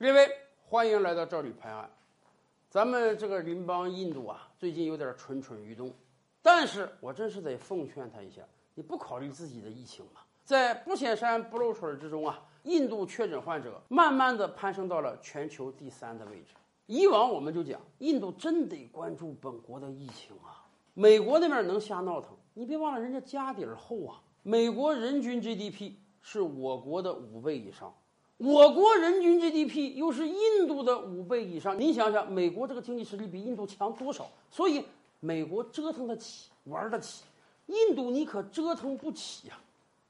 [0.00, 0.26] 列位，
[0.66, 1.86] 欢迎来到赵吕拍案。
[2.70, 5.92] 咱们这个邻邦印度啊，最近有点蠢蠢欲动，
[6.40, 8.40] 但是我真是得奉劝他一下，
[8.74, 10.22] 你不考虑自己的疫情吗？
[10.42, 16.54] 在不显山不露水之中啊，印度确诊患者慢慢的攀升到了全球第三的位置。
[16.86, 20.64] 以往我们就讲，印度真得关注本国的疫情啊。
[20.94, 24.22] 美国那边能瞎闹腾，你别忘了人家家底儿厚啊。
[24.44, 27.94] 美国人均 GDP 是我国的五倍以上。
[28.42, 34.26] 我国人均 GDP 又是印度的五倍以上，您想想，美国这个经济实力比印度强多少？
[34.50, 34.82] 所以
[35.20, 37.24] 美国折腾得起，玩得起，
[37.66, 39.58] 印度你可折腾不起呀。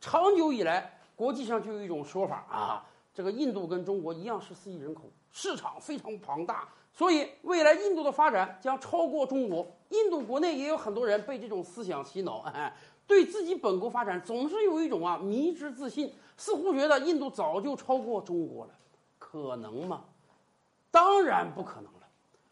[0.00, 9.66] 长久以来，国际上就有一种说法啊，这个印度跟中国一样是四亿人口，市场非常庞大，所以未来印度的发展将超过中国。
[9.88, 12.72] 印度国内也有很多人被这种思想洗脑，哎，
[13.06, 16.12] 对自己本国发展总是有一种啊迷之自信。
[16.36, 18.72] 似乎觉得印度早就超过中国了，
[19.18, 20.02] 可能吗？
[20.90, 22.00] 当然不可能了。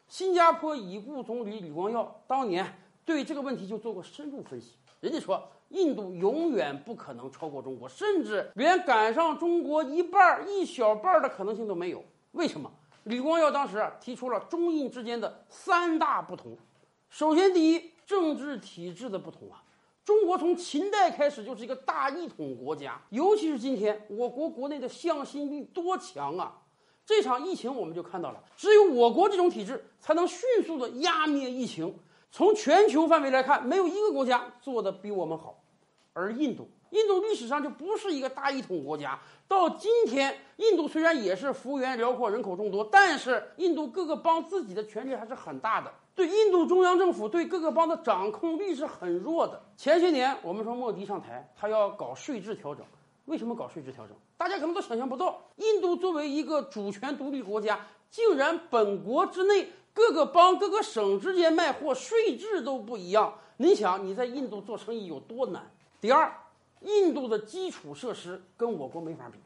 [0.06, 2.72] 新加坡已故总理李光耀当年
[3.04, 12.04] 对这个问题就做过深入分析，人家说印度永远不可能超过中国，甚至连赶上中国一半一小半的可能性都没有。
[12.32, 12.70] 为什么？
[13.04, 16.56] 李光耀当时提出了中印之间的三大不同。
[17.08, 19.64] 首先，第一，政治体制的不同啊。
[20.04, 26.56] 中国从秦代开始就是一个大一统国家，尤其是今天，我国国内的向心力多强啊！
[27.04, 31.94] 这场疫情我们就看到了，只有我国这种体制才能迅速的压灭疫情。
[32.32, 35.62] 从全球范围来看，没有一个国家做的比我们好。
[36.12, 45.92] 而印度，印度历史上就不是一个大一统国家，到今天，印度虽然也是幅员辽阔、人口众多，但是印度各个邦自己的权力还是很大的。
[46.20, 49.58] 对印度中央政府对各个邦的掌控力是很弱的。
[49.74, 52.84] 前些年我们说莫迪上台，他要搞税制调整，
[53.24, 54.14] 为什么搞税制调整？
[54.36, 63.38] 大家可能都想象不到，印度作为一个主权独立国家，竟然本国之内各个邦、各个省之间卖货税制都不一样。
[63.56, 65.70] 你想你在印度做生意有多难？
[66.02, 66.30] 第二，
[66.82, 69.38] 印度的基础设施跟我国没法比。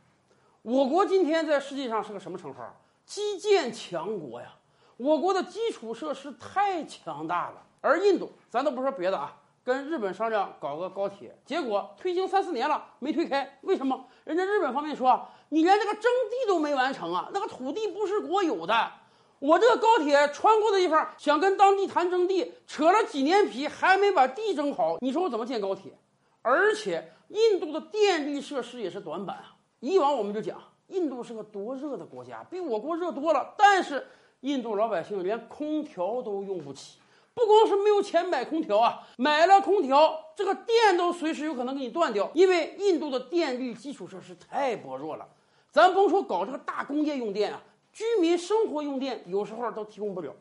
[0.63, 2.75] 我国今天在世界上是个什么称号？
[3.07, 4.49] 基建强国呀。
[4.97, 9.35] 我国的基础设施太强大了，而印度，咱都不说别的啊，
[9.65, 14.07] 跟日本商量搞个高铁，结果推行三四年了没推开，为什么？
[14.23, 18.93] 人家日本方面说，你连这个征地都没完成啊，那个土地不是国有的，
[19.41, 25.93] 我这个高铁穿过的地方，想跟当地谈征地，扯了几年皮，还没把地征好，你说我怎么建高铁？
[26.41, 29.57] 而且印度的电力设施也是短板啊。
[29.81, 34.07] 以往我们就讲，印度是个多热的国家，比我国热多了，但是。
[34.45, 36.99] 印度老百姓连空调都用不起，
[37.33, 45.27] 不光是没有钱买空调啊，买了空调，这个电都随时有可能给你断掉，因为印度的电力基础设施太薄弱了。
[45.71, 50.37] 咱甭说搞这个大工业用电啊，居民生活用电有时候都提供不了。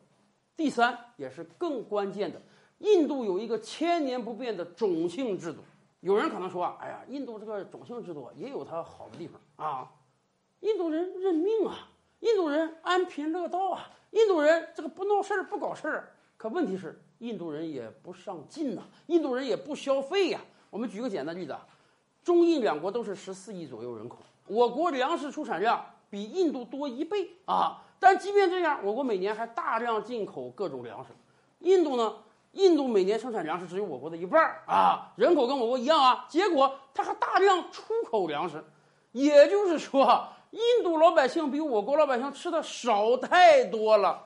[0.58, 2.42] 第三，也是更关键的，
[2.80, 5.60] 印度有一个千年不变的种姓制度。
[6.02, 9.90] 有人可能说，哎呀，印度这个种姓制度也有它好的地方啊，
[10.60, 11.88] 印度人认命啊。
[12.24, 20.40] 印度人安贫乐道啊，印度人这个不闹事儿不搞事儿，可问题是印度人也不上进呐，印度人也不消费呀。
[20.70, 21.68] 我们举个简单例子啊，
[22.24, 31.10] 中印两国都是十四亿左右人口，我国粮食出产量比印度多一倍啊，但即便这样，我国每年还大量进口各种粮食。
[31.60, 32.16] 印度呢，
[32.54, 38.64] 印度每年生产粮食只有我国的一半啊，人口跟我国一样啊，结果它还大量出口粮食，
[39.12, 40.26] 也就是说。
[40.54, 44.24] 印度老百姓比我国老百姓吃的少太多了。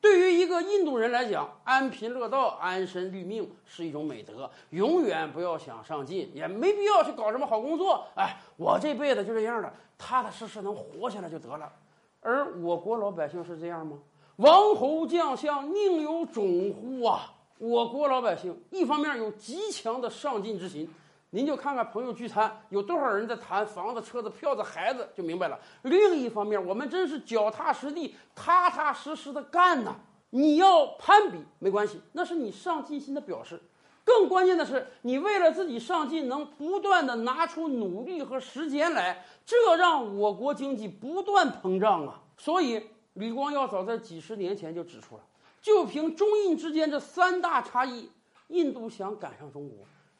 [0.00, 8.04] 对于一个印度人来讲，安贫乐道、安身立命是一种美德，永远不要想上进，也没必要去搞什么好工作。
[8.16, 11.72] 哎，我这辈子就这样了，踏踏实实能活下来就得了。
[12.20, 13.96] 而我国老百姓是这样吗？
[14.36, 17.32] 王侯将相宁有种乎啊！
[17.58, 20.88] 我国老百姓一方面有极强的上进之心。
[21.30, 25.60] 您就看看朋友聚餐有多少人在谈房子、车子、票子、孩子，就明白了。
[25.82, 29.94] 另一方面，我们真是脚踏实地、踏踏实实的干呐。
[30.30, 33.60] 你要攀比没关系，那是你上进心的表示。
[34.04, 42.22] 更关键的是，你为了自己上进，能不断的拿出努力和时间来，这让我国经济不断膨胀啊。
[42.38, 45.22] 所以，李光耀早在几十年前就指出了，
[45.60, 48.10] 就凭中印之间这三大差异，
[48.48, 49.76] 印度想赶上中国。